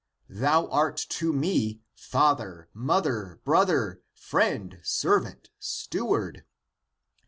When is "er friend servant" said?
3.69-5.51